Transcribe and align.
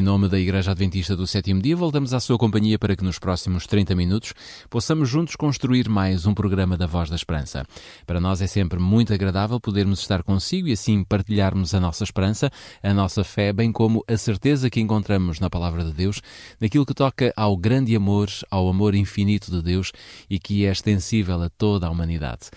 Em 0.00 0.02
nome 0.02 0.30
da 0.30 0.38
Igreja 0.38 0.70
Adventista 0.70 1.14
do 1.14 1.26
Sétimo 1.26 1.60
Dia, 1.60 1.76
voltamos 1.76 2.14
à 2.14 2.20
sua 2.20 2.38
companhia 2.38 2.78
para 2.78 2.96
que 2.96 3.04
nos 3.04 3.18
próximos 3.18 3.66
30 3.66 3.94
minutos 3.94 4.32
possamos 4.70 5.10
juntos 5.10 5.36
construir 5.36 5.90
mais 5.90 6.24
um 6.24 6.32
programa 6.32 6.74
da 6.74 6.86
Voz 6.86 7.10
da 7.10 7.16
Esperança. 7.16 7.66
Para 8.06 8.18
nós 8.18 8.40
é 8.40 8.46
sempre 8.46 8.78
muito 8.78 9.12
agradável 9.12 9.60
podermos 9.60 10.00
estar 10.00 10.22
consigo 10.22 10.68
e 10.68 10.72
assim 10.72 11.04
partilharmos 11.04 11.74
a 11.74 11.80
nossa 11.80 12.02
esperança, 12.02 12.50
a 12.82 12.94
nossa 12.94 13.22
fé, 13.22 13.52
bem 13.52 13.70
como 13.70 14.02
a 14.08 14.16
certeza 14.16 14.70
que 14.70 14.80
encontramos 14.80 15.38
na 15.38 15.50
Palavra 15.50 15.84
de 15.84 15.92
Deus, 15.92 16.22
naquilo 16.58 16.86
que 16.86 16.94
toca 16.94 17.30
ao 17.36 17.54
grande 17.54 17.94
amor, 17.94 18.30
ao 18.50 18.70
amor 18.70 18.94
infinito 18.94 19.50
de 19.50 19.60
Deus 19.60 19.92
e 20.30 20.38
que 20.38 20.64
é 20.64 20.72
extensível 20.72 21.42
a 21.42 21.50
toda 21.50 21.86
a 21.86 21.90
humanidade. 21.90 22.48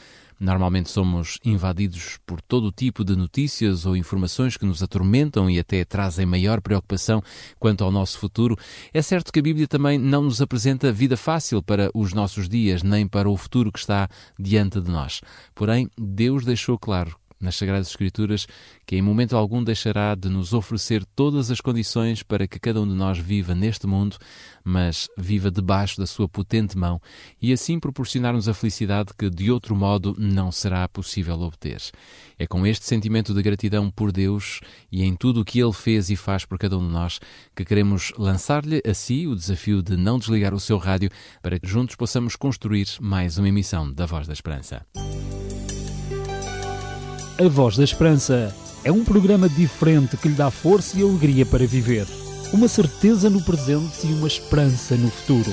Normalmente 0.43 0.89
somos 0.89 1.39
invadidos 1.45 2.19
por 2.25 2.41
todo 2.41 2.69
tipo 2.69 3.05
de 3.05 3.15
notícias 3.15 3.85
ou 3.85 3.95
informações 3.95 4.57
que 4.57 4.65
nos 4.65 4.83
atormentam 4.83 5.49
e 5.49 5.57
até 5.57 5.85
trazem 5.85 6.25
maior 6.25 6.59
preocupação 6.59 7.23
quanto 7.57 7.81
ao 7.81 7.89
nosso 7.89 8.19
futuro. 8.19 8.57
É 8.93 9.01
certo 9.01 9.31
que 9.31 9.39
a 9.39 9.41
Bíblia 9.41 9.69
também 9.69 9.97
não 9.97 10.23
nos 10.23 10.41
apresenta 10.41 10.91
vida 10.91 11.15
fácil 11.15 11.63
para 11.63 11.89
os 11.93 12.11
nossos 12.11 12.49
dias, 12.49 12.83
nem 12.83 13.07
para 13.07 13.29
o 13.29 13.37
futuro 13.37 13.71
que 13.71 13.79
está 13.79 14.09
diante 14.37 14.81
de 14.81 14.91
nós. 14.91 15.21
Porém, 15.55 15.89
Deus 15.97 16.43
deixou 16.43 16.77
claro 16.77 17.15
nas 17.43 17.55
Sagradas 17.55 17.89
Escrituras 17.89 18.47
que 18.85 18.95
em 18.95 19.01
momento 19.01 19.35
algum 19.35 19.63
deixará 19.63 20.15
de 20.15 20.29
nos 20.29 20.53
oferecer 20.53 21.05
todas 21.15 21.51
as 21.51 21.61
condições 21.61 22.23
para 22.23 22.47
que 22.47 22.59
cada 22.59 22.81
um 22.81 22.87
de 22.87 22.93
nós 22.93 23.17
viva 23.17 23.53
neste 23.53 23.85
mundo, 23.85 24.17
mas 24.63 25.07
viva 25.17 25.51
debaixo 25.51 25.99
da 25.99 26.07
sua 26.07 26.27
potente 26.27 26.77
mão 26.77 27.01
e 27.41 27.53
assim 27.53 27.79
proporcionar-nos 27.79 28.47
a 28.47 28.53
felicidade 28.53 29.11
que 29.17 29.29
de 29.29 29.51
outro 29.51 29.75
modo 29.75 30.15
não 30.17 30.51
será 30.51 30.87
possível 30.87 31.39
obter. 31.41 31.81
É 32.39 32.47
com 32.47 32.65
este 32.65 32.85
sentimento 32.85 33.33
de 33.33 33.41
gratidão 33.41 33.91
por 33.91 34.11
Deus 34.11 34.59
e 34.91 35.03
em 35.03 35.15
tudo 35.15 35.41
o 35.41 35.45
que 35.45 35.59
Ele 35.59 35.73
fez 35.73 36.09
e 36.09 36.15
faz 36.15 36.45
por 36.45 36.57
cada 36.57 36.77
um 36.77 36.87
de 36.87 36.93
nós 36.93 37.19
que 37.55 37.65
queremos 37.65 38.11
lançar-lhe 38.17 38.81
a 38.85 38.93
si 38.93 39.27
o 39.27 39.35
desafio 39.35 39.81
de 39.81 39.95
não 39.95 40.17
desligar 40.17 40.53
o 40.53 40.59
seu 40.59 40.77
rádio 40.77 41.09
para 41.41 41.59
que 41.59 41.67
juntos 41.67 41.95
possamos 41.95 42.35
construir 42.35 42.87
mais 42.99 43.37
uma 43.37 43.49
emissão 43.49 43.91
da 43.91 44.05
Voz 44.05 44.27
da 44.27 44.33
Esperança. 44.33 44.85
A 47.35 47.49
Voz 47.49 47.75
da 47.75 47.83
Esperança 47.83 48.55
é 48.83 48.91
um 48.91 49.03
programa 49.03 49.49
diferente 49.49 50.15
que 50.15 50.27
lhe 50.27 50.35
dá 50.35 50.51
força 50.51 50.99
e 50.99 51.01
alegria 51.01 51.43
para 51.43 51.65
viver. 51.65 52.05
Uma 52.53 52.67
certeza 52.67 53.27
no 53.27 53.41
presente 53.41 54.05
e 54.05 54.13
uma 54.13 54.27
esperança 54.27 54.95
no 54.95 55.09
futuro. 55.09 55.51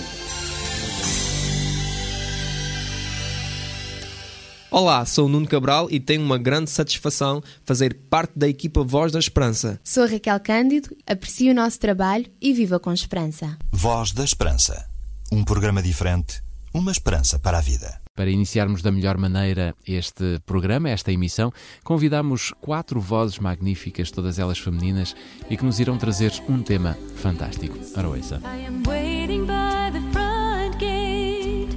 Olá, 4.71 5.07
sou 5.07 5.25
o 5.25 5.29
Nuno 5.31 5.49
Cabral 5.49 5.89
e 5.91 5.99
tenho 5.99 6.23
uma 6.23 6.37
grande 6.37 6.69
satisfação 6.69 7.43
fazer 7.65 7.95
parte 8.11 8.33
da 8.37 8.47
equipa 8.47 8.85
Voz 8.85 9.11
da 9.11 9.19
Esperança. 9.19 9.81
Sou 9.83 10.03
a 10.03 10.07
Raquel 10.07 10.39
Cândido, 10.39 10.95
aprecio 11.07 11.51
o 11.51 11.55
nosso 11.55 11.81
trabalho 11.81 12.27
e 12.43 12.53
viva 12.53 12.79
com 12.79 12.93
esperança. 12.93 13.57
Voz 13.73 14.13
da 14.13 14.23
Esperança. 14.23 14.87
Um 15.33 15.43
programa 15.43 15.83
diferente, 15.83 16.43
uma 16.73 16.93
esperança 16.93 17.39
para 17.39 17.59
a 17.59 17.61
vida. 17.61 18.01
Para 18.15 18.31
iniciarmos 18.31 18.83
da 18.83 18.93
melhor 18.93 19.17
maneira 19.17 19.75
este 19.87 20.41
programa, 20.45 20.91
esta 20.91 21.11
emissão, 21.11 21.53
convidamos 21.83 22.53
quatro 22.61 23.01
vozes 23.01 23.39
magníficas, 23.39 24.11
todas 24.11 24.39
elas 24.39 24.59
femininas, 24.59 25.15
e 25.49 25.57
que 25.57 25.65
nos 25.65 25.81
irão 25.81 25.97
trazer 25.97 26.33
um 26.49 26.63
tema 26.63 26.97
fantástico. 27.17 27.79
Aroeça. 27.97 28.41
I 28.45 28.67
am 28.67 28.83
waiting 28.87 29.47
by 29.47 29.91
the 29.93 30.03
front 30.13 30.77
gate. 30.79 31.75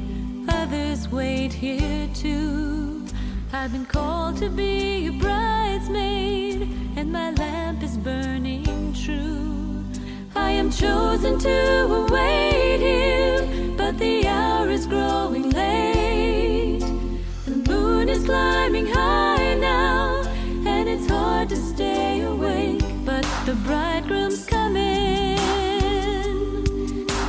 Others 0.48 1.08
wait 1.12 1.54
here 1.54 2.10
too. 2.14 3.04
I've 3.54 3.72
been 3.72 3.86
called 3.86 4.38
to 4.40 4.50
be 4.50 5.08
a 5.08 5.12
bridesmaid, 5.12 6.68
and 6.98 7.12
my 7.12 7.32
lamp 7.38 7.84
is 7.84 7.96
burning 7.98 8.63
am 10.54 10.70
chosen 10.72 11.40
to 11.40 11.86
await 12.00 12.80
him, 12.80 13.76
but 13.76 13.98
the 13.98 14.28
hour 14.28 14.70
is 14.70 14.86
growing 14.86 15.50
late. 15.50 16.80
The 17.46 17.56
moon 17.70 18.08
is 18.08 18.24
climbing 18.24 18.88
high 18.88 19.56
now, 19.56 20.24
and 20.66 20.88
it's 20.88 21.08
hard 21.08 21.50
to 21.50 21.56
stay 21.56 22.22
awake. 22.22 22.84
But 23.04 23.26
the 23.46 23.56
bridegroom's 23.66 24.46
coming. 24.46 25.38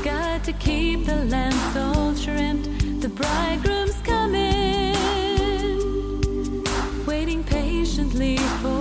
Got 0.03 0.45
to 0.45 0.53
keep 0.53 1.07
the 1.07 1.25
lamps 1.25 1.77
all 1.77 2.15
trimmed. 2.15 2.67
The 3.03 3.09
bridegroom's 3.09 4.01
coming. 4.03 4.95
Waiting 7.07 7.43
patiently 7.45 8.37
for 8.61 8.74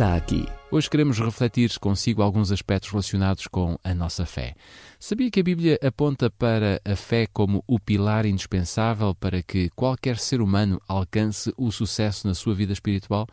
está 0.00 0.14
aqui. 0.14 0.46
Hoje 0.70 0.88
queremos 0.88 1.18
refletir 1.18 1.78
consigo 1.78 2.22
alguns 2.22 2.50
aspectos 2.50 2.90
relacionados 2.90 3.46
com 3.46 3.78
a 3.84 3.92
nossa 3.92 4.24
fé. 4.24 4.54
Sabia 4.98 5.30
que 5.30 5.40
a 5.40 5.42
Bíblia 5.42 5.78
aponta 5.86 6.30
para 6.30 6.80
a 6.86 6.96
fé 6.96 7.26
como 7.30 7.62
o 7.66 7.78
pilar 7.78 8.24
indispensável 8.24 9.14
para 9.14 9.42
que 9.42 9.68
qualquer 9.76 10.16
ser 10.16 10.40
humano 10.40 10.80
alcance 10.88 11.52
o 11.54 11.70
sucesso 11.70 12.26
na 12.26 12.32
sua 12.32 12.54
vida 12.54 12.72
espiritual? 12.72 13.26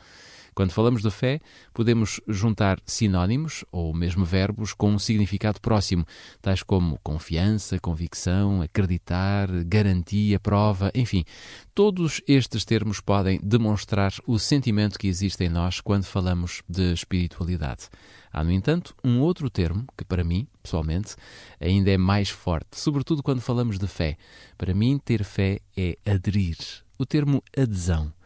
Quando 0.57 0.71
falamos 0.71 1.03
de 1.03 1.11
fé, 1.11 1.39
podemos 1.71 2.19
juntar 2.27 2.79
sinónimos 2.83 3.63
ou 3.71 3.93
mesmo 3.93 4.25
verbos 4.25 4.73
com 4.73 4.89
um 4.89 4.97
significado 4.97 5.61
próximo, 5.61 6.03
tais 6.41 6.63
como 6.63 6.97
confiança, 7.03 7.79
convicção, 7.79 8.63
acreditar, 8.63 9.47
garantia, 9.65 10.39
prova, 10.39 10.91
enfim. 10.95 11.23
Todos 11.75 12.23
estes 12.27 12.65
termos 12.65 12.99
podem 12.99 13.39
demonstrar 13.43 14.11
o 14.25 14.39
sentimento 14.39 14.97
que 14.97 15.07
existe 15.07 15.43
em 15.43 15.49
nós 15.49 15.79
quando 15.79 16.05
falamos 16.05 16.63
de 16.67 16.91
espiritualidade. 16.91 17.87
Há, 18.33 18.43
no 18.43 18.51
entanto, 18.51 18.95
um 19.03 19.19
outro 19.19 19.51
termo 19.51 19.85
que, 19.95 20.03
para 20.03 20.23
mim, 20.23 20.47
pessoalmente, 20.63 21.15
ainda 21.61 21.91
é 21.91 21.99
mais 21.99 22.31
forte, 22.31 22.79
sobretudo 22.79 23.21
quando 23.21 23.41
falamos 23.41 23.77
de 23.77 23.87
fé. 23.87 24.17
Para 24.57 24.73
mim, 24.73 24.97
ter 24.97 25.23
fé 25.23 25.59
é 25.77 25.99
aderir. 26.03 26.57
O 26.97 27.05
termo 27.05 27.43
adesão. 27.55 28.16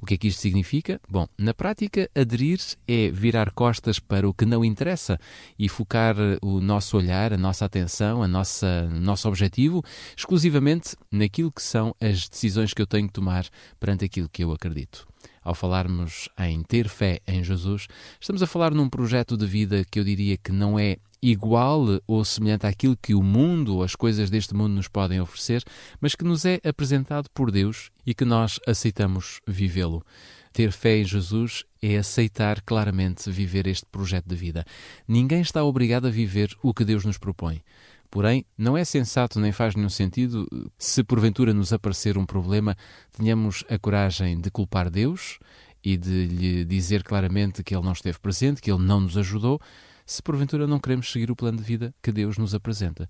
O 0.00 0.06
que 0.06 0.14
é 0.14 0.16
que 0.16 0.28
isto 0.28 0.40
significa? 0.40 1.00
Bom, 1.08 1.26
na 1.38 1.52
prática, 1.52 2.10
aderir 2.14 2.58
é 2.88 3.10
virar 3.10 3.50
costas 3.52 3.98
para 3.98 4.28
o 4.28 4.32
que 4.32 4.46
não 4.46 4.64
interessa 4.64 5.18
e 5.58 5.68
focar 5.68 6.16
o 6.40 6.60
nosso 6.60 6.96
olhar, 6.96 7.32
a 7.32 7.36
nossa 7.36 7.64
atenção, 7.64 8.22
a 8.22 8.28
nossa 8.28 8.88
nosso 8.88 9.28
objetivo 9.28 9.84
exclusivamente 10.16 10.96
naquilo 11.10 11.52
que 11.52 11.62
são 11.62 11.94
as 12.00 12.28
decisões 12.28 12.72
que 12.72 12.80
eu 12.80 12.86
tenho 12.86 13.08
que 13.08 13.12
tomar 13.12 13.46
perante 13.78 14.04
aquilo 14.04 14.28
que 14.28 14.42
eu 14.42 14.52
acredito. 14.52 15.09
Ao 15.42 15.54
falarmos 15.54 16.28
em 16.38 16.62
ter 16.62 16.88
fé 16.88 17.20
em 17.26 17.42
Jesus, 17.42 17.86
estamos 18.20 18.42
a 18.42 18.46
falar 18.46 18.74
num 18.74 18.88
projeto 18.88 19.36
de 19.36 19.46
vida 19.46 19.84
que 19.90 19.98
eu 19.98 20.04
diria 20.04 20.36
que 20.36 20.52
não 20.52 20.78
é 20.78 20.98
igual 21.22 22.00
ou 22.06 22.24
semelhante 22.24 22.66
àquilo 22.66 22.96
que 22.96 23.14
o 23.14 23.22
mundo 23.22 23.76
ou 23.76 23.82
as 23.82 23.94
coisas 23.94 24.30
deste 24.30 24.54
mundo 24.54 24.74
nos 24.74 24.88
podem 24.88 25.20
oferecer, 25.20 25.62
mas 26.00 26.14
que 26.14 26.24
nos 26.24 26.44
é 26.44 26.60
apresentado 26.64 27.28
por 27.34 27.50
Deus 27.50 27.90
e 28.06 28.14
que 28.14 28.24
nós 28.24 28.58
aceitamos 28.66 29.40
vivê-lo. 29.46 30.04
Ter 30.52 30.72
fé 30.72 30.98
em 30.98 31.04
Jesus 31.04 31.64
é 31.80 31.96
aceitar 31.96 32.60
claramente 32.62 33.30
viver 33.30 33.66
este 33.66 33.86
projeto 33.86 34.26
de 34.26 34.34
vida. 34.34 34.64
Ninguém 35.06 35.40
está 35.40 35.62
obrigado 35.62 36.06
a 36.06 36.10
viver 36.10 36.54
o 36.62 36.74
que 36.74 36.84
Deus 36.84 37.04
nos 37.04 37.18
propõe. 37.18 37.62
Porém, 38.10 38.44
não 38.58 38.76
é 38.76 38.84
sensato 38.84 39.38
nem 39.38 39.52
faz 39.52 39.76
nenhum 39.76 39.88
sentido, 39.88 40.46
se 40.76 41.04
porventura 41.04 41.54
nos 41.54 41.72
aparecer 41.72 42.18
um 42.18 42.26
problema, 42.26 42.76
tenhamos 43.16 43.64
a 43.70 43.78
coragem 43.78 44.40
de 44.40 44.50
culpar 44.50 44.90
Deus 44.90 45.38
e 45.82 45.96
de 45.96 46.26
lhe 46.26 46.64
dizer 46.64 47.04
claramente 47.04 47.62
que 47.62 47.74
Ele 47.74 47.84
não 47.84 47.92
esteve 47.92 48.18
presente, 48.18 48.60
que 48.60 48.70
Ele 48.70 48.82
não 48.82 49.00
nos 49.00 49.16
ajudou, 49.16 49.60
se 50.04 50.20
porventura 50.22 50.66
não 50.66 50.80
queremos 50.80 51.10
seguir 51.10 51.30
o 51.30 51.36
plano 51.36 51.58
de 51.58 51.64
vida 51.64 51.94
que 52.02 52.10
Deus 52.10 52.36
nos 52.36 52.52
apresenta. 52.52 53.08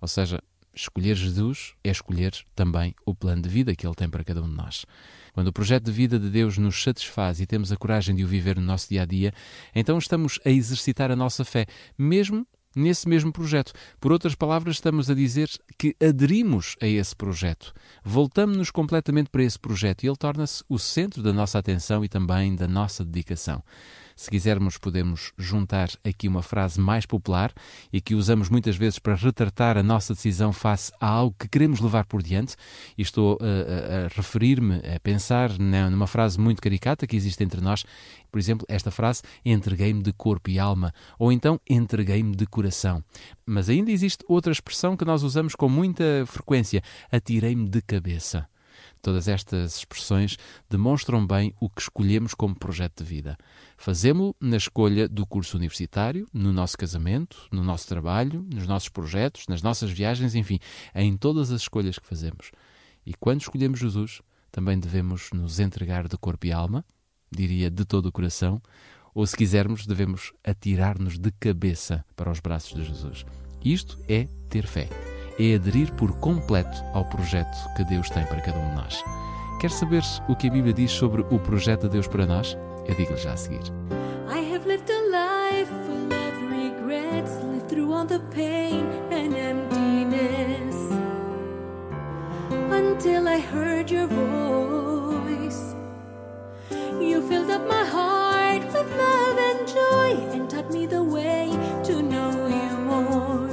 Ou 0.00 0.06
seja, 0.06 0.38
escolher 0.74 1.16
Jesus 1.16 1.74
é 1.82 1.90
escolher 1.90 2.34
também 2.54 2.94
o 3.06 3.14
plano 3.14 3.40
de 3.40 3.48
vida 3.48 3.74
que 3.74 3.86
Ele 3.86 3.94
tem 3.94 4.08
para 4.08 4.22
cada 4.22 4.42
um 4.42 4.48
de 4.48 4.54
nós. 4.54 4.84
Quando 5.32 5.48
o 5.48 5.52
projeto 5.52 5.84
de 5.84 5.92
vida 5.92 6.18
de 6.18 6.28
Deus 6.28 6.58
nos 6.58 6.82
satisfaz 6.82 7.40
e 7.40 7.46
temos 7.46 7.72
a 7.72 7.76
coragem 7.76 8.14
de 8.14 8.22
o 8.22 8.28
viver 8.28 8.56
no 8.56 8.66
nosso 8.66 8.90
dia 8.90 9.00
a 9.00 9.06
dia, 9.06 9.32
então 9.74 9.96
estamos 9.96 10.38
a 10.44 10.50
exercitar 10.50 11.10
a 11.10 11.16
nossa 11.16 11.42
fé, 11.42 11.64
mesmo 11.96 12.46
nesse 12.74 13.08
mesmo 13.08 13.32
projeto. 13.32 13.72
Por 14.00 14.12
outras 14.12 14.34
palavras, 14.34 14.76
estamos 14.76 15.10
a 15.10 15.14
dizer 15.14 15.48
que 15.78 15.96
aderimos 16.02 16.76
a 16.80 16.86
esse 16.86 17.14
projeto. 17.14 17.72
Voltamos-nos 18.04 18.70
completamente 18.70 19.30
para 19.30 19.42
esse 19.42 19.58
projeto 19.58 20.04
e 20.04 20.08
ele 20.08 20.16
torna-se 20.16 20.64
o 20.68 20.78
centro 20.78 21.22
da 21.22 21.32
nossa 21.32 21.58
atenção 21.58 22.04
e 22.04 22.08
também 22.08 22.54
da 22.54 22.68
nossa 22.68 23.04
dedicação. 23.04 23.62
Se 24.16 24.30
quisermos, 24.30 24.78
podemos 24.78 25.32
juntar 25.38 25.88
aqui 26.04 26.28
uma 26.28 26.42
frase 26.42 26.80
mais 26.80 27.06
popular 27.06 27.52
e 27.92 28.00
que 28.00 28.14
usamos 28.14 28.48
muitas 28.48 28.76
vezes 28.76 28.98
para 28.98 29.14
retratar 29.14 29.76
a 29.76 29.82
nossa 29.82 30.14
decisão 30.14 30.52
face 30.52 30.92
a 31.00 31.06
algo 31.06 31.34
que 31.38 31.48
queremos 31.48 31.80
levar 31.80 32.04
por 32.04 32.22
diante. 32.22 32.54
E 32.96 33.02
estou 33.02 33.38
a, 33.40 33.44
a, 33.44 34.06
a 34.06 34.08
referir-me, 34.08 34.76
a 34.76 35.00
pensar 35.00 35.50
numa 35.58 36.06
frase 36.06 36.38
muito 36.38 36.60
caricata 36.60 37.06
que 37.06 37.16
existe 37.16 37.42
entre 37.42 37.60
nós. 37.60 37.84
Por 38.32 38.38
exemplo, 38.38 38.66
esta 38.68 38.90
frase: 38.90 39.22
entreguei-me 39.44 40.02
de 40.02 40.12
corpo 40.12 40.48
e 40.48 40.58
alma, 40.58 40.92
ou 41.18 41.30
então 41.30 41.60
entreguei-me 41.68 42.34
de 42.34 42.46
coração. 42.46 43.04
Mas 43.44 43.68
ainda 43.68 43.92
existe 43.92 44.24
outra 44.26 44.50
expressão 44.50 44.96
que 44.96 45.04
nós 45.04 45.22
usamos 45.22 45.54
com 45.54 45.68
muita 45.68 46.24
frequência: 46.26 46.82
atirei-me 47.12 47.68
de 47.68 47.82
cabeça. 47.82 48.48
Todas 49.02 49.28
estas 49.28 49.76
expressões 49.78 50.38
demonstram 50.70 51.26
bem 51.26 51.52
o 51.60 51.68
que 51.68 51.82
escolhemos 51.82 52.34
como 52.34 52.54
projeto 52.54 53.02
de 53.02 53.08
vida. 53.08 53.36
Fazemos-lo 53.76 54.34
na 54.40 54.56
escolha 54.56 55.08
do 55.08 55.26
curso 55.26 55.56
universitário, 55.56 56.26
no 56.32 56.52
nosso 56.52 56.78
casamento, 56.78 57.48
no 57.52 57.62
nosso 57.62 57.86
trabalho, 57.86 58.46
nos 58.48 58.66
nossos 58.66 58.88
projetos, 58.88 59.46
nas 59.48 59.60
nossas 59.60 59.90
viagens, 59.90 60.34
enfim, 60.34 60.58
em 60.94 61.16
todas 61.16 61.50
as 61.50 61.62
escolhas 61.62 61.98
que 61.98 62.06
fazemos. 62.06 62.50
E 63.04 63.12
quando 63.12 63.40
escolhemos 63.40 63.80
Jesus, 63.80 64.22
também 64.52 64.78
devemos 64.78 65.30
nos 65.32 65.58
entregar 65.58 66.06
de 66.06 66.16
corpo 66.16 66.46
e 66.46 66.52
alma, 66.52 66.84
diria 67.32 67.70
de 67.70 67.84
todo 67.84 68.06
o 68.06 68.12
coração, 68.12 68.60
ou 69.14 69.26
se 69.26 69.36
quisermos, 69.36 69.86
devemos 69.86 70.32
atirar-nos 70.44 71.18
de 71.18 71.30
cabeça 71.32 72.04
para 72.16 72.30
os 72.30 72.40
braços 72.40 72.74
de 72.74 72.84
Jesus. 72.84 73.24
Isto 73.64 73.98
é 74.08 74.26
ter 74.48 74.66
fé 74.66 74.88
é 75.38 75.54
aderir 75.54 75.92
por 75.94 76.12
completo 76.18 76.82
ao 76.92 77.04
projeto 77.04 77.56
que 77.74 77.84
Deus 77.84 78.08
tem 78.10 78.24
para 78.26 78.40
cada 78.40 78.58
um 78.58 78.70
de 78.70 78.76
nós. 78.76 79.02
Quer 79.60 79.70
saber 79.70 80.02
o 80.28 80.36
que 80.36 80.48
a 80.48 80.50
Bíblia 80.50 80.72
diz 80.72 80.90
sobre 80.90 81.22
o 81.22 81.38
projeto 81.38 81.82
de 81.82 81.90
Deus 81.90 82.06
para 82.06 82.26
nós? 82.26 82.56
Eu 82.86 82.94
digo-lhe 82.94 83.16
já 83.16 83.32
a 83.32 83.36
seguir. 83.36 83.62
I 84.28 84.54
have 84.54 84.66
lived 84.66 84.90
a 84.90 85.00
life 85.00 85.70
full 85.86 86.06
of 86.06 86.34
regrets, 86.50 87.32
lived 87.44 87.68
through 87.68 87.92
all 87.92 88.06
the 88.06 88.20
pain 88.34 88.84
and 89.10 89.34
emptiness. 89.36 90.76
Until 92.70 93.28
I 93.28 93.38
heard 93.38 93.90
your 93.90 94.08
voice, 94.08 94.21
me 100.72 100.86
the 100.86 101.02
way 101.02 101.50
to 101.84 102.02
know 102.02 102.46
you 102.46 102.76
more. 102.90 103.48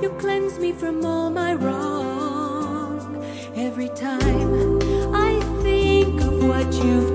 You 0.00 0.10
cleanse 0.20 0.58
me 0.58 0.72
from 0.72 1.04
all 1.04 1.30
my 1.30 1.54
wrong 1.54 3.24
every 3.56 3.88
time 3.88 4.78
I 5.12 5.40
think 5.62 6.20
of 6.20 6.44
what 6.44 6.72
you've 6.84 7.11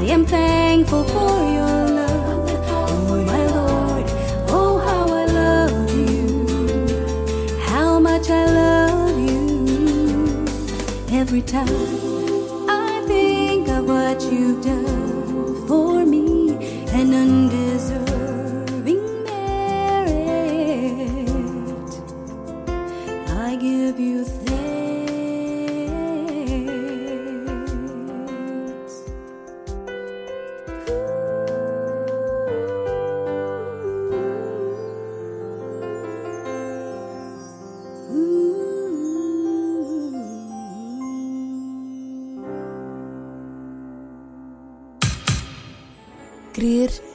I 0.00 0.04
am 0.04 0.24
thankful 0.24 1.04
for 1.04 1.42
your 1.56 1.88
love, 2.00 2.48
oh 2.70 3.22
my 3.26 3.44
Lord. 3.56 4.06
Oh, 4.48 4.78
how 4.78 5.04
I 5.14 5.26
love 5.26 5.90
you, 5.94 7.58
how 7.60 8.00
much 8.00 8.30
I 8.30 8.46
love 8.46 9.18
you. 9.18 10.46
Every 11.12 11.42
time 11.42 11.68
I 12.66 13.02
think 13.06 13.68
of 13.68 13.86
what 13.86 14.22
you've 14.22 14.64
done 14.64 14.79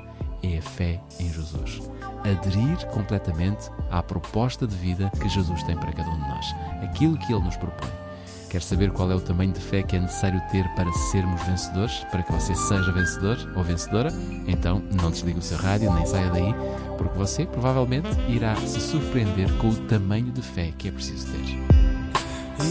é 0.43 0.59
a 0.59 0.61
fé 0.61 1.01
em 1.19 1.33
Jesus. 1.33 1.81
Aderir 2.19 2.85
completamente 2.93 3.71
à 3.89 4.03
proposta 4.03 4.67
de 4.67 4.75
vida 4.75 5.11
que 5.19 5.27
Jesus 5.27 5.63
tem 5.63 5.75
para 5.75 5.91
cada 5.91 6.09
um 6.09 6.21
de 6.21 6.29
nós. 6.29 6.45
Aquilo 6.83 7.17
que 7.17 7.33
Ele 7.33 7.43
nos 7.43 7.57
propõe. 7.57 8.08
Quer 8.49 8.63
saber 8.63 8.91
qual 8.91 9.11
é 9.11 9.15
o 9.15 9.21
tamanho 9.21 9.53
de 9.53 9.59
fé 9.59 9.83
que 9.83 9.95
é 9.95 9.99
necessário 9.99 10.41
ter 10.51 10.67
para 10.69 10.91
sermos 11.11 11.39
vencedores? 11.43 12.03
Para 12.09 12.23
que 12.23 12.31
você 12.31 12.55
seja 12.55 12.91
vencedor 12.91 13.37
ou 13.55 13.63
vencedora? 13.63 14.11
Então 14.47 14.81
não 14.91 15.11
desligue 15.11 15.37
o 15.37 15.41
seu 15.41 15.55
rádio, 15.59 15.93
nem 15.93 16.03
saia 16.07 16.31
daí, 16.31 16.55
porque 16.97 17.15
você 17.15 17.45
provavelmente 17.45 18.09
irá 18.27 18.55
se 18.55 18.81
surpreender 18.81 19.53
com 19.57 19.69
o 19.69 19.75
tamanho 19.75 20.31
de 20.31 20.41
fé 20.41 20.73
que 20.75 20.87
é 20.87 20.91
preciso 20.91 21.27
ter. 21.27 21.59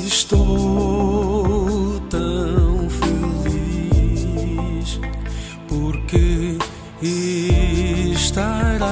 Estou 0.04 2.00
tão 2.10 2.90
feliz 2.90 4.18
porque 5.68 6.58
estarás 8.10 8.82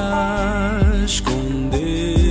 com 1.19 1.69
Deus 1.69 2.26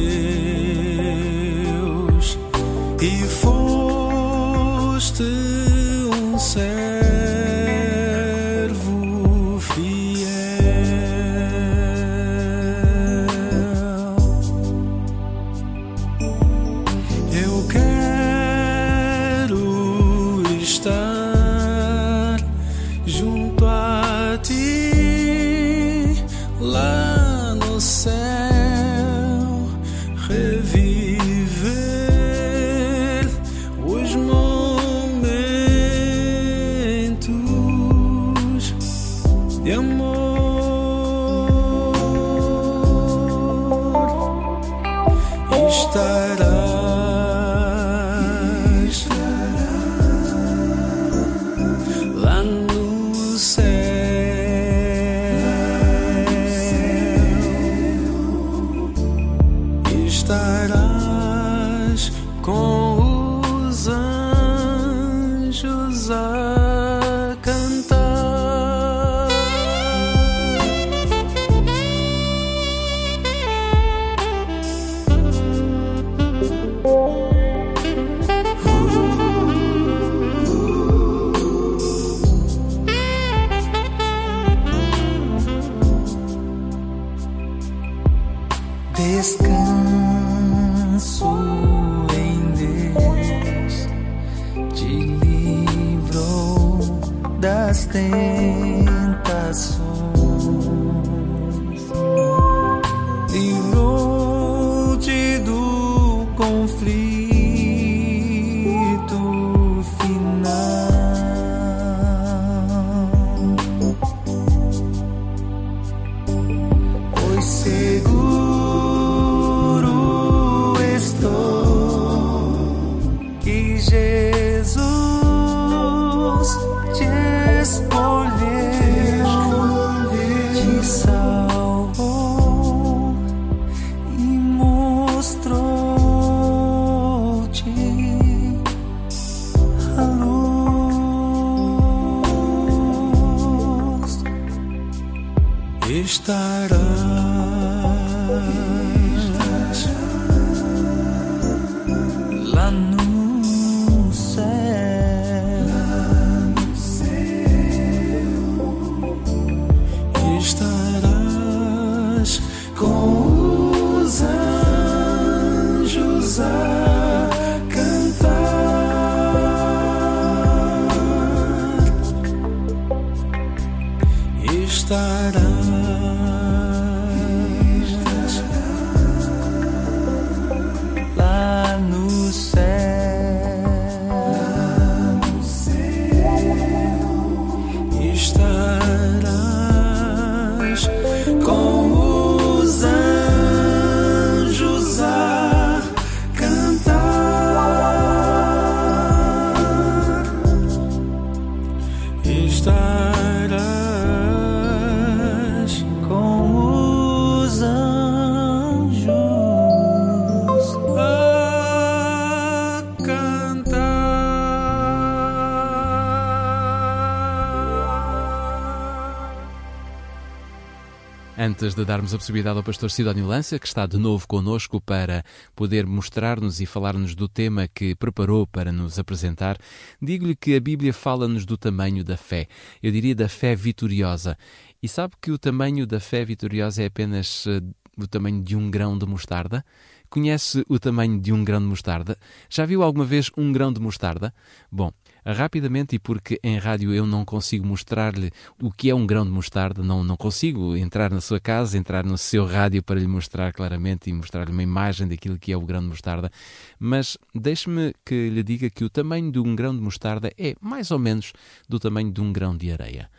Antes 221.65 221.73
de 221.73 221.83
darmos 221.83 222.13
a 222.13 222.17
possibilidade 222.19 222.57
ao 222.57 222.63
pastor 222.63 222.91
Sidónio 222.91 223.25
Lança, 223.25 223.57
que 223.57 223.65
está 223.65 223.87
de 223.87 223.97
novo 223.97 224.27
connosco 224.27 224.79
para 224.79 225.23
poder 225.55 225.87
mostrar-nos 225.87 226.61
e 226.61 226.65
falar-nos 226.67 227.15
do 227.15 227.27
tema 227.27 227.67
que 227.67 227.95
preparou 227.95 228.45
para 228.45 228.71
nos 228.71 228.99
apresentar, 228.99 229.57
digo-lhe 229.99 230.35
que 230.35 230.55
a 230.55 230.59
Bíblia 230.59 230.93
fala-nos 230.93 231.43
do 231.43 231.57
tamanho 231.57 232.03
da 232.03 232.15
fé. 232.15 232.47
Eu 232.83 232.91
diria 232.91 233.15
da 233.15 233.27
fé 233.27 233.55
vitoriosa. 233.55 234.37
E 234.79 234.87
sabe 234.87 235.15
que 235.19 235.31
o 235.31 235.39
tamanho 235.39 235.87
da 235.87 235.99
fé 235.99 236.23
vitoriosa 236.23 236.83
é 236.83 236.85
apenas 236.85 237.47
eh, 237.47 237.63
o 237.97 238.05
tamanho 238.05 238.43
de 238.43 238.55
um 238.55 238.69
grão 238.69 238.95
de 238.95 239.07
mostarda? 239.07 239.65
Conhece 240.07 240.63
o 240.69 240.77
tamanho 240.77 241.19
de 241.19 241.33
um 241.33 241.43
grão 241.43 241.59
de 241.59 241.65
mostarda? 241.65 242.15
Já 242.47 242.63
viu 242.67 242.83
alguma 242.83 243.05
vez 243.05 243.31
um 243.35 243.51
grão 243.51 243.73
de 243.73 243.79
mostarda? 243.79 244.31
Bom, 244.71 244.91
rapidamente, 245.33 245.95
e 245.95 245.99
porque 245.99 246.39
em 246.43 246.57
rádio 246.57 246.93
eu 246.93 247.05
não 247.05 247.25
consigo 247.25 247.65
mostrar-lhe 247.65 248.31
o 248.61 248.71
que 248.71 248.89
é 248.89 248.95
um 248.95 249.05
grão 249.05 249.25
de 249.25 249.31
mostarda, 249.31 249.83
não, 249.83 250.03
não 250.03 250.15
consigo 250.15 250.75
entrar 250.75 251.11
na 251.11 251.21
sua 251.21 251.39
casa, 251.39 251.77
entrar 251.77 252.05
no 252.05 252.17
seu 252.17 252.45
rádio 252.45 252.83
para 252.83 252.99
lhe 252.99 253.07
mostrar 253.07 253.51
claramente 253.53 254.09
e 254.09 254.13
mostrar-lhe 254.13 254.51
uma 254.51 254.63
imagem 254.63 255.07
daquilo 255.07 255.39
que 255.39 255.51
é 255.51 255.57
o 255.57 255.61
grão 255.61 255.81
de 255.81 255.87
mostarda, 255.87 256.31
mas 256.79 257.17
deixe-me 257.33 257.93
que 258.05 258.29
lhe 258.29 258.43
diga 258.43 258.69
que 258.69 258.83
o 258.83 258.89
tamanho 258.89 259.31
de 259.31 259.39
um 259.39 259.55
grão 259.55 259.75
de 259.75 259.81
mostarda 259.81 260.31
é 260.37 260.55
mais 260.61 260.91
ou 260.91 260.99
menos 260.99 261.33
do 261.67 261.79
tamanho 261.79 262.11
de 262.11 262.21
um 262.21 262.31
grão 262.31 262.55
de 262.55 262.71
areia. 262.71 263.09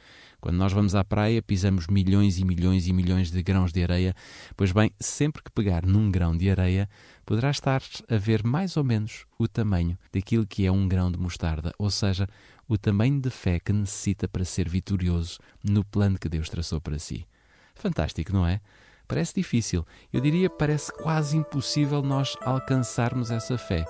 Quando 0.41 0.59
nós 0.59 0.73
vamos 0.73 0.95
à 0.95 1.03
praia, 1.03 1.43
pisamos 1.43 1.89
milhões 1.89 2.39
e 2.39 2.45
milhões 2.45 2.87
e 2.87 2.93
milhões 2.93 3.31
de 3.33 3.43
grãos 3.43 3.73
de 3.73 3.83
areia. 3.83 4.15
Pois 4.57 4.71
bem, 4.71 4.93
sempre 5.01 5.43
que 5.43 5.51
pegar 5.51 5.85
num 5.85 6.11
grão 6.11 6.37
de 6.37 6.49
areia, 6.49 6.89
poderá 7.27 7.51
estar 7.51 7.83
a 8.09 8.17
ver 8.17 8.45
mais 8.45 8.77
ou 8.77 8.85
menos 8.85 9.27
o 9.37 9.49
tamanho 9.49 9.99
daquilo 10.13 10.47
que 10.47 10.65
é 10.65 10.71
um 10.71 10.87
grão 10.87 11.11
de 11.11 11.19
mostarda, 11.19 11.75
ou 11.77 11.91
seja, 11.91 12.29
o 12.69 12.79
tamanho 12.79 13.21
de 13.21 13.29
fé 13.29 13.59
que 13.59 13.73
necessita 13.73 14.29
para 14.29 14.45
ser 14.45 14.69
vitorioso 14.69 15.39
no 15.63 15.85
plano 15.85 16.19
que 16.19 16.29
Deus 16.29 16.49
traçou 16.49 16.81
para 16.81 16.99
si. 16.99 17.27
Fantástico, 17.75 18.33
não 18.33 18.47
é? 18.47 18.61
Parece 19.09 19.35
difícil, 19.35 19.85
eu 20.13 20.21
diria 20.21 20.49
parece 20.49 20.93
quase 20.93 21.37
impossível 21.37 22.03
nós 22.03 22.37
alcançarmos 22.41 23.31
essa 23.31 23.59
fé. 23.59 23.85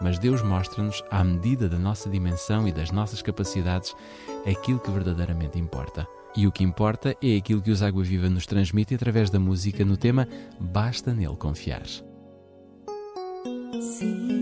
Mas 0.00 0.18
Deus 0.18 0.42
mostra-nos, 0.42 1.02
à 1.10 1.22
medida 1.22 1.68
da 1.68 1.78
nossa 1.78 2.10
dimensão 2.10 2.66
e 2.66 2.72
das 2.72 2.90
nossas 2.90 3.22
capacidades, 3.22 3.94
aquilo 4.46 4.80
que 4.80 4.90
verdadeiramente 4.90 5.58
importa. 5.58 6.06
E 6.36 6.46
o 6.46 6.52
que 6.52 6.64
importa 6.64 7.16
é 7.22 7.36
aquilo 7.36 7.62
que 7.62 7.70
os 7.70 7.82
Água 7.82 8.02
Viva 8.02 8.28
nos 8.28 8.46
transmite 8.46 8.94
através 8.94 9.30
da 9.30 9.38
música 9.38 9.84
no 9.84 9.96
tema 9.96 10.26
Basta 10.58 11.14
nele 11.14 11.36
confiar. 11.36 11.82
Xí 13.84 14.33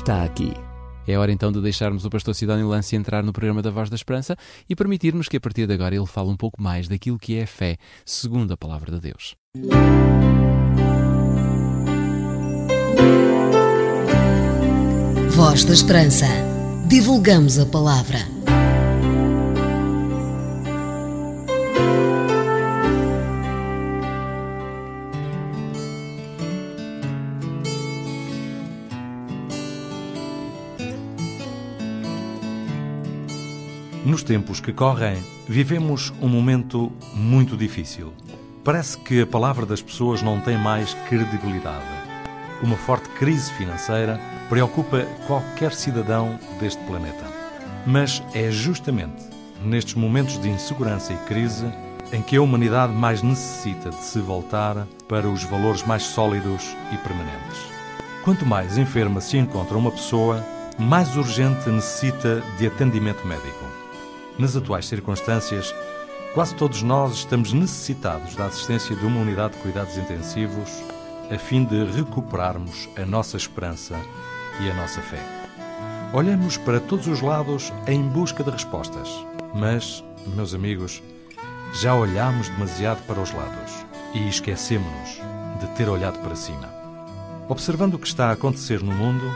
está 0.00 0.24
aqui. 0.24 0.52
É 1.06 1.18
hora 1.18 1.30
então 1.30 1.52
de 1.52 1.60
deixarmos 1.60 2.04
o 2.04 2.10
pastor 2.10 2.34
Sidónio 2.34 2.68
Lance 2.68 2.96
entrar 2.96 3.22
no 3.22 3.32
programa 3.32 3.60
da 3.60 3.70
Voz 3.70 3.90
da 3.90 3.96
Esperança 3.96 4.36
e 4.68 4.74
permitirmos 4.74 5.28
que 5.28 5.36
a 5.36 5.40
partir 5.40 5.66
de 5.66 5.74
agora 5.74 5.94
ele 5.94 6.06
fale 6.06 6.28
um 6.28 6.36
pouco 6.36 6.62
mais 6.62 6.88
daquilo 6.88 7.18
que 7.18 7.36
é 7.36 7.42
a 7.42 7.46
fé, 7.46 7.76
segundo 8.04 8.52
a 8.52 8.56
palavra 8.56 8.92
de 8.92 9.00
Deus. 9.00 9.36
Voz 15.30 15.64
da 15.64 15.74
Esperança. 15.74 16.26
Divulgamos 16.88 17.58
a 17.58 17.66
palavra. 17.66 18.39
Nos 34.10 34.24
tempos 34.24 34.58
que 34.58 34.72
correm, 34.72 35.22
vivemos 35.48 36.12
um 36.20 36.26
momento 36.26 36.90
muito 37.14 37.56
difícil. 37.56 38.12
Parece 38.64 38.98
que 38.98 39.22
a 39.22 39.26
palavra 39.26 39.64
das 39.64 39.80
pessoas 39.80 40.20
não 40.20 40.40
tem 40.40 40.58
mais 40.58 40.94
credibilidade. 41.08 41.86
Uma 42.60 42.76
forte 42.76 43.08
crise 43.10 43.52
financeira 43.52 44.20
preocupa 44.48 45.06
qualquer 45.28 45.72
cidadão 45.72 46.40
deste 46.58 46.82
planeta. 46.86 47.24
Mas 47.86 48.20
é 48.34 48.50
justamente 48.50 49.22
nestes 49.64 49.94
momentos 49.94 50.40
de 50.40 50.48
insegurança 50.48 51.12
e 51.12 51.16
crise 51.28 51.72
em 52.12 52.20
que 52.20 52.34
a 52.34 52.42
humanidade 52.42 52.92
mais 52.92 53.22
necessita 53.22 53.90
de 53.90 54.02
se 54.02 54.18
voltar 54.18 54.88
para 55.08 55.28
os 55.28 55.44
valores 55.44 55.84
mais 55.84 56.02
sólidos 56.02 56.76
e 56.92 56.96
permanentes. 56.96 57.60
Quanto 58.24 58.44
mais 58.44 58.76
enferma 58.76 59.20
se 59.20 59.38
encontra 59.38 59.78
uma 59.78 59.92
pessoa, 59.92 60.44
mais 60.76 61.16
urgente 61.16 61.70
necessita 61.70 62.42
de 62.58 62.66
atendimento 62.66 63.24
médico. 63.24 63.69
Nas 64.40 64.56
atuais 64.56 64.86
circunstâncias, 64.86 65.74
quase 66.32 66.54
todos 66.54 66.82
nós 66.82 67.12
estamos 67.12 67.52
necessitados 67.52 68.34
da 68.34 68.46
assistência 68.46 68.96
de 68.96 69.04
uma 69.04 69.20
unidade 69.20 69.52
de 69.52 69.60
cuidados 69.60 69.98
intensivos 69.98 70.82
a 71.30 71.36
fim 71.36 71.62
de 71.62 71.84
recuperarmos 71.84 72.88
a 72.96 73.04
nossa 73.04 73.36
esperança 73.36 74.00
e 74.62 74.70
a 74.70 74.74
nossa 74.74 75.02
fé. 75.02 75.22
Olhamos 76.14 76.56
para 76.56 76.80
todos 76.80 77.06
os 77.06 77.20
lados 77.20 77.70
em 77.86 78.00
busca 78.00 78.42
de 78.42 78.50
respostas, 78.50 79.10
mas, 79.54 80.02
meus 80.34 80.54
amigos, 80.54 81.02
já 81.74 81.94
olhamos 81.94 82.48
demasiado 82.48 83.04
para 83.06 83.20
os 83.20 83.34
lados 83.34 83.84
e 84.14 84.26
esquecemos-nos 84.26 85.20
de 85.60 85.66
ter 85.76 85.86
olhado 85.86 86.18
para 86.20 86.34
cima. 86.34 86.72
Observando 87.46 87.92
o 87.94 87.98
que 87.98 88.08
está 88.08 88.30
a 88.30 88.32
acontecer 88.32 88.82
no 88.82 88.92
mundo, 88.92 89.30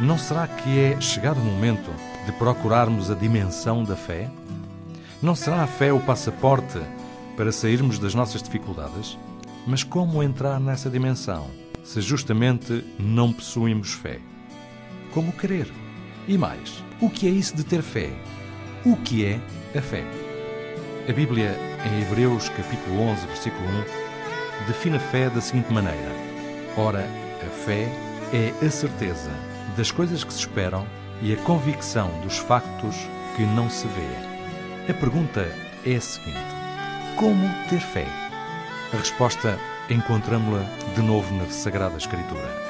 não 0.00 0.16
será 0.16 0.48
que 0.48 0.80
é 0.80 0.98
chegado 1.02 1.38
o 1.38 1.44
momento 1.44 1.90
de 2.26 2.32
procurarmos 2.32 3.10
a 3.10 3.14
dimensão 3.14 3.82
da 3.82 3.96
fé? 3.96 4.30
Não 5.22 5.34
será 5.34 5.62
a 5.62 5.66
fé 5.66 5.92
o 5.92 6.00
passaporte 6.00 6.80
para 7.36 7.52
sairmos 7.52 7.98
das 7.98 8.14
nossas 8.14 8.42
dificuldades? 8.42 9.18
Mas 9.66 9.84
como 9.84 10.22
entrar 10.22 10.58
nessa 10.60 10.90
dimensão 10.90 11.48
se 11.84 12.00
justamente 12.00 12.84
não 12.98 13.32
possuímos 13.32 13.92
fé? 13.92 14.18
Como 15.12 15.32
querer? 15.32 15.70
E 16.26 16.38
mais, 16.38 16.82
o 17.00 17.10
que 17.10 17.26
é 17.26 17.30
isso 17.30 17.56
de 17.56 17.64
ter 17.64 17.82
fé? 17.82 18.10
O 18.84 18.96
que 18.96 19.24
é 19.24 19.40
a 19.76 19.82
fé? 19.82 20.04
A 21.08 21.12
Bíblia, 21.12 21.56
em 21.84 22.02
Hebreus 22.02 22.48
capítulo 22.48 23.00
11, 23.00 23.26
versículo 23.26 23.64
1, 24.64 24.66
define 24.66 24.96
a 24.96 25.00
fé 25.00 25.28
da 25.28 25.40
seguinte 25.40 25.72
maneira: 25.72 26.12
Ora, 26.76 27.04
a 27.44 27.50
fé 27.64 27.88
é 28.32 28.52
a 28.64 28.70
certeza 28.70 29.30
das 29.76 29.90
coisas 29.90 30.22
que 30.22 30.32
se 30.32 30.40
esperam 30.40 30.86
e 31.22 31.32
a 31.32 31.36
convicção 31.44 32.10
dos 32.20 32.36
factos 32.36 32.96
que 33.36 33.42
não 33.44 33.70
se 33.70 33.86
vê. 33.86 34.90
A 34.90 34.94
pergunta 34.94 35.48
é 35.86 35.94
a 35.94 36.00
seguinte: 36.00 36.36
como 37.16 37.48
ter 37.70 37.80
fé? 37.80 38.06
A 38.92 38.96
resposta 38.96 39.58
encontramos-la 39.88 40.64
de 40.94 41.00
novo 41.00 41.32
na 41.36 41.46
Sagrada 41.46 41.96
Escritura. 41.96 42.60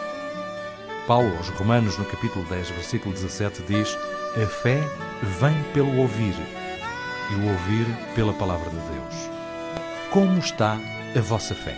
Paulo 1.07 1.35
aos 1.37 1.49
Romanos, 1.49 1.99
no 1.99 2.05
capítulo 2.05 2.45
10, 2.45 2.71
versículo 2.71 3.15
17, 3.15 3.62
diz: 3.62 3.97
A 4.41 4.47
fé 4.47 4.79
vem 5.41 5.61
pelo 5.73 5.97
ouvir, 5.97 6.35
e 7.31 7.35
o 7.35 7.51
ouvir 7.51 7.87
pela 8.15 8.35
palavra 8.35 8.69
de 8.71 8.77
Deus. 8.77 9.31
Como 10.11 10.38
está 10.38 10.79
a 11.17 11.21
vossa 11.21 11.55
fé? 11.55 11.77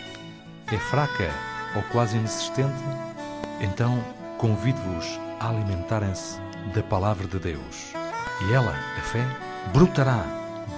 É 0.72 0.76
fraca 0.76 1.30
ou 1.76 1.82
quase 1.84 2.16
inexistente? 2.16 2.82
Então 3.60 4.02
convido-vos 4.38 5.20
a 5.38 5.48
alimentarem-se 5.48 6.43
da 6.72 6.82
palavra 6.82 7.26
de 7.26 7.38
Deus. 7.38 7.92
E 8.48 8.52
ela, 8.52 8.74
a 8.98 9.00
fé, 9.02 9.24
brotará 9.72 10.24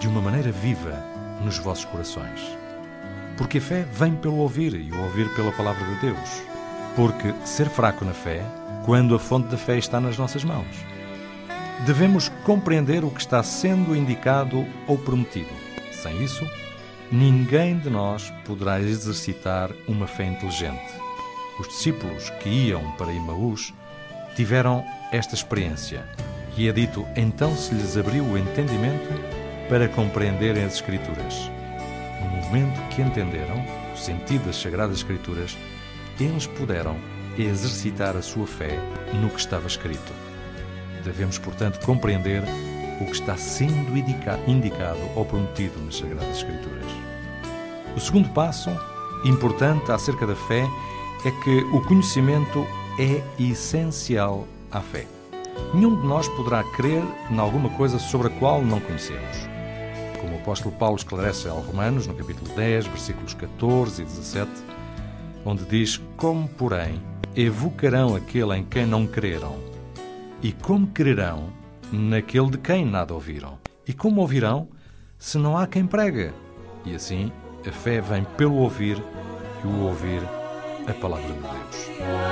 de 0.00 0.08
uma 0.08 0.20
maneira 0.20 0.50
viva 0.50 1.02
nos 1.42 1.58
vossos 1.58 1.84
corações. 1.84 2.40
Porque 3.36 3.58
a 3.58 3.60
fé 3.60 3.86
vem 3.92 4.14
pelo 4.14 4.36
ouvir 4.36 4.74
e 4.74 4.90
o 4.90 5.02
ouvir 5.02 5.28
pela 5.34 5.52
palavra 5.52 5.84
de 5.86 6.00
Deus. 6.00 6.42
Porque 6.94 7.34
ser 7.44 7.68
fraco 7.68 8.04
na 8.04 8.12
fé, 8.12 8.42
quando 8.84 9.14
a 9.14 9.18
fonte 9.18 9.48
da 9.48 9.56
fé 9.56 9.76
está 9.76 10.00
nas 10.00 10.16
nossas 10.16 10.44
mãos. 10.44 10.66
Devemos 11.84 12.28
compreender 12.44 13.04
o 13.04 13.10
que 13.10 13.20
está 13.20 13.42
sendo 13.42 13.94
indicado 13.94 14.66
ou 14.86 14.96
prometido. 14.96 15.50
Sem 15.92 16.22
isso, 16.22 16.48
ninguém 17.12 17.78
de 17.78 17.90
nós 17.90 18.32
poderá 18.44 18.80
exercitar 18.80 19.70
uma 19.86 20.06
fé 20.06 20.24
inteligente. 20.24 20.94
Os 21.58 21.68
discípulos 21.68 22.30
que 22.40 22.48
iam 22.48 22.92
para 22.92 23.12
Imaús 23.12 23.74
tiveram 24.34 24.84
esta 25.12 25.34
experiência. 25.34 26.04
E 26.56 26.68
é 26.68 26.72
dito, 26.72 27.06
então 27.14 27.54
se 27.56 27.74
lhes 27.74 27.96
abriu 27.96 28.24
o 28.24 28.38
entendimento 28.38 29.08
para 29.68 29.88
compreenderem 29.88 30.64
as 30.64 30.74
Escrituras. 30.74 31.50
No 32.20 32.42
momento 32.42 32.80
que 32.94 33.02
entenderam 33.02 33.64
o 33.92 33.96
sentido 33.96 34.46
das 34.46 34.56
Sagradas 34.56 34.98
Escrituras, 34.98 35.56
eles 36.18 36.46
puderam 36.46 36.96
exercitar 37.36 38.16
a 38.16 38.22
sua 38.22 38.46
fé 38.46 38.78
no 39.20 39.28
que 39.28 39.38
estava 39.38 39.66
escrito. 39.66 40.12
Devemos, 41.04 41.38
portanto, 41.38 41.84
compreender 41.84 42.42
o 43.00 43.04
que 43.04 43.12
está 43.12 43.36
sendo 43.36 43.96
indica- 43.96 44.40
indicado 44.46 44.98
ou 45.14 45.24
prometido 45.24 45.78
nas 45.84 45.98
Sagradas 45.98 46.38
Escrituras. 46.38 46.86
O 47.94 48.00
segundo 48.00 48.28
passo, 48.30 48.70
importante 49.24 49.92
acerca 49.92 50.26
da 50.26 50.34
fé, 50.34 50.66
é 51.24 51.30
que 51.42 51.58
o 51.76 51.82
conhecimento 51.82 52.66
é 52.98 53.22
essencial 53.42 54.46
à 54.76 54.80
fé. 54.80 55.06
Nenhum 55.74 56.00
de 56.00 56.06
nós 56.06 56.28
poderá 56.28 56.62
crer 56.62 57.02
em 57.30 57.38
alguma 57.38 57.70
coisa 57.70 57.98
sobre 57.98 58.28
a 58.28 58.30
qual 58.38 58.62
não 58.62 58.78
conhecemos. 58.78 59.48
Como 60.20 60.34
o 60.34 60.38
apóstolo 60.40 60.74
Paulo 60.74 60.96
esclarece 60.96 61.48
aos 61.48 61.64
Romanos, 61.66 62.06
no 62.06 62.14
capítulo 62.14 62.54
10, 62.54 62.86
versículos 62.86 63.34
14 63.34 64.02
e 64.02 64.04
17, 64.04 64.50
onde 65.44 65.64
diz: 65.64 66.00
Como, 66.16 66.48
porém, 66.48 67.00
evocarão 67.34 68.14
aquele 68.14 68.56
em 68.56 68.64
quem 68.64 68.86
não 68.86 69.06
creram? 69.06 69.56
E 70.42 70.52
como 70.52 70.86
crerão 70.88 71.48
naquele 71.90 72.50
de 72.50 72.58
quem 72.58 72.84
nada 72.84 73.14
ouviram? 73.14 73.58
E 73.86 73.92
como 73.92 74.20
ouvirão 74.20 74.68
se 75.18 75.38
não 75.38 75.56
há 75.56 75.66
quem 75.66 75.86
prega? 75.86 76.34
E 76.84 76.94
assim, 76.94 77.32
a 77.66 77.72
fé 77.72 78.00
vem 78.00 78.24
pelo 78.36 78.56
ouvir 78.56 79.02
e 79.64 79.66
o 79.66 79.84
ouvir 79.84 80.22
a 80.86 80.92
palavra 80.92 81.26
de 81.26 81.40
Deus. 81.40 82.25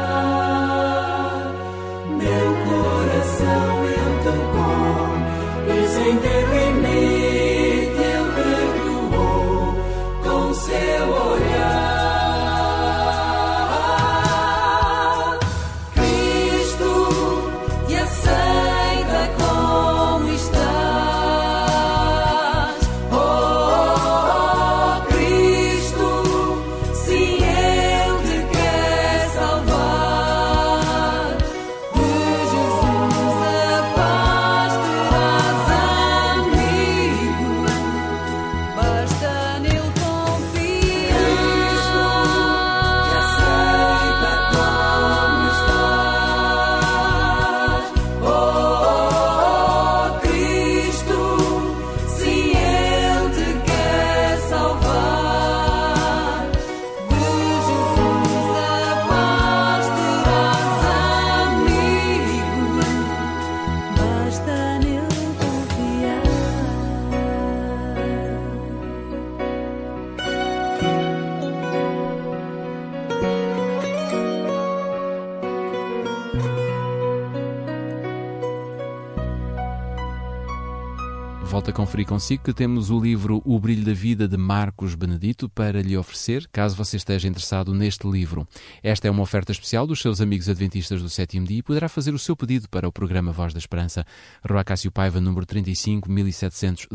Conferir 81.95 82.09
consigo 82.09 82.43
que 82.43 82.53
temos 82.53 82.91
o 82.91 82.99
livro 82.99 83.41
O 83.45 83.57
Brilho 83.61 83.85
da 83.85 83.93
Vida 83.93 84.27
de 84.27 84.37
Marcos 84.37 84.97
Benedito 84.97 85.49
para 85.49 85.81
lhe 85.81 85.97
oferecer, 85.97 86.49
caso 86.51 86.75
você 86.75 86.97
esteja 86.97 87.29
interessado 87.29 87.73
neste 87.73 88.11
livro. 88.11 88.49
Esta 88.83 89.07
é 89.07 89.11
uma 89.13 89.23
oferta 89.23 89.53
especial 89.53 89.87
dos 89.87 90.01
seus 90.01 90.21
amigos 90.21 90.49
adventistas 90.49 91.01
do 91.01 91.09
sétimo 91.09 91.47
dia 91.47 91.59
e 91.59 91.63
poderá 91.63 91.89
fazer 91.89 92.13
o 92.13 92.19
seu 92.19 92.35
pedido 92.35 92.69
para 92.69 92.89
o 92.89 92.93
programa 92.93 93.31
Voz 93.31 93.53
da 93.53 93.61
Esperança, 93.61 94.05
Rua 94.45 94.65
Cássio 94.65 94.91
Paiva, 94.91 95.21
número 95.21 95.47
35 95.47 96.11
1700 96.11 96.89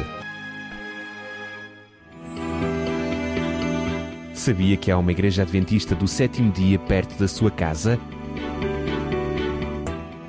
Sabia 4.34 4.78
que 4.78 4.90
há 4.90 4.98
uma 4.98 5.12
igreja 5.12 5.42
adventista 5.42 5.94
do 5.94 6.08
sétimo 6.08 6.50
dia 6.50 6.80
perto 6.80 7.20
da 7.20 7.28
sua 7.28 7.52
casa? 7.52 8.00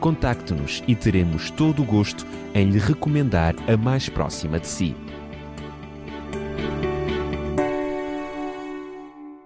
Contacte-nos 0.05 0.83
e 0.87 0.95
teremos 0.95 1.51
todo 1.51 1.81
o 1.81 1.87
gosto 1.87 2.27
em 2.55 2.69
lhe 2.69 2.79
recomendar 2.79 3.55
a 3.67 3.75
mais 3.75 4.07
próxima 4.07 4.61
de 4.61 4.67
si. 4.67 4.95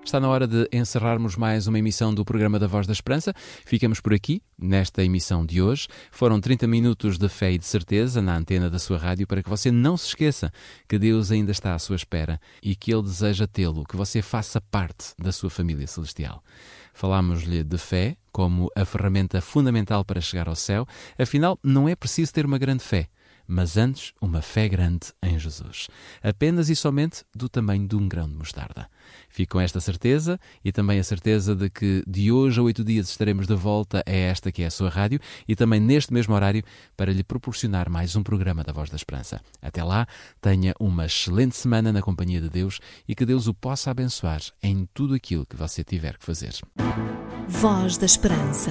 Está 0.05 0.18
na 0.18 0.29
hora 0.29 0.49
de 0.49 0.68
encerrarmos 0.73 1.37
mais 1.37 1.68
uma 1.68 1.79
emissão 1.79 2.12
do 2.12 2.25
programa 2.25 2.59
da 2.59 2.66
Voz 2.66 2.88
da 2.88 2.92
Esperança. 2.92 3.33
Ficamos 3.64 4.01
por 4.01 4.12
aqui, 4.12 4.42
nesta 4.59 5.05
emissão 5.05 5.47
de 5.47 5.62
hoje. 5.62 5.87
Foram 6.11 6.40
30 6.40 6.66
minutos 6.66 7.18
de 7.18 7.29
fé 7.29 7.53
e 7.53 7.59
de 7.59 7.64
certeza 7.64 8.21
na 8.21 8.37
antena 8.37 8.68
da 8.68 8.81
sua 8.81 8.99
rádio 8.99 9.29
para 9.29 9.44
que 9.44 9.49
você 9.49 9.71
não 9.71 9.97
se 9.97 10.09
esqueça 10.09 10.51
que 10.88 10.99
Deus 10.99 11.31
ainda 11.31 11.53
está 11.53 11.73
à 11.73 11.79
sua 11.79 11.94
espera 11.94 12.40
e 12.61 12.75
que 12.75 12.92
Ele 12.92 13.03
deseja 13.03 13.47
tê-lo, 13.47 13.85
que 13.85 13.97
você 13.97 14.21
faça 14.21 14.61
parte 14.61 15.14
da 15.16 15.31
sua 15.31 15.51
família 15.51 15.87
celestial. 15.87 16.42
Falámos-lhe 16.99 17.63
de 17.63 17.79
fé 17.79 18.17
como 18.33 18.69
a 18.75 18.85
ferramenta 18.85 19.41
fundamental 19.41 20.05
para 20.05 20.21
chegar 20.21 20.49
ao 20.49 20.57
céu. 20.57 20.85
Afinal, 21.17 21.57
não 21.63 21.89
é 21.89 21.95
preciso 21.95 22.33
ter 22.33 22.45
uma 22.45 22.59
grande 22.59 22.83
fé 22.83 23.09
mas 23.49 23.79
antes 23.79 24.13
uma 24.21 24.43
fé 24.43 24.69
grande 24.69 25.09
em 25.23 25.39
Jesus, 25.39 25.89
apenas 26.23 26.69
e 26.69 26.77
somente 26.77 27.25
do 27.35 27.49
tamanho 27.49 27.89
de 27.89 27.97
um 27.97 28.07
grão 28.07 28.29
de 28.29 28.35
mostarda. 28.35 28.89
Fico 29.31 29.53
com 29.53 29.61
esta 29.61 29.81
certeza 29.81 30.39
e 30.63 30.71
também 30.71 30.99
a 30.99 31.05
certeza 31.05 31.57
de 31.57 31.71
que 31.71 32.03
de 32.07 32.31
hoje 32.31 32.61
a 32.61 32.63
oito 32.63 32.85
dias 32.85 33.09
estaremos 33.09 33.47
de 33.47 33.55
volta 33.55 34.03
a 34.07 34.11
esta 34.11 34.53
que 34.53 34.63
é 34.63 34.67
a 34.67 34.71
sua 34.71 34.91
rádio 34.91 35.19
e 35.49 35.57
também 35.57 35.81
neste 35.81 36.13
mesmo 36.13 36.35
horário 36.35 36.63
para 36.95 37.13
lhe 37.13 37.25
proporcionar 37.25 37.89
mais 37.89 38.15
um 38.15 38.23
programa 38.23 38.63
da 38.63 38.73
Voz 38.73 38.91
da 38.91 38.97
Esperança. 38.97 39.41
Até 39.63 39.83
lá, 39.83 40.07
tenha 40.41 40.75
uma 40.79 41.07
excelente 41.07 41.57
semana 41.57 41.91
na 41.91 42.03
companhia 42.03 42.41
de 42.41 42.51
Deus 42.51 42.81
e 43.09 43.15
que 43.15 43.25
Deus 43.25 43.47
o 43.47 43.55
possa 43.55 43.91
abençoar 43.91 44.43
em 44.63 44.87
tudo 44.93 45.15
aquilo 45.15 45.47
que 45.47 45.57
você 45.57 45.83
tiver 45.83 46.19
que 46.19 46.27
fazer. 46.27 46.55
Voz 47.49 47.97
da 47.97 48.05
Esperança. 48.05 48.71